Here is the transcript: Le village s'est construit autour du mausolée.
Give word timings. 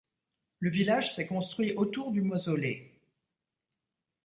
Le 0.57 0.71
village 0.71 1.13
s'est 1.13 1.27
construit 1.27 1.75
autour 1.75 2.09
du 2.11 2.23
mausolée. 2.23 2.91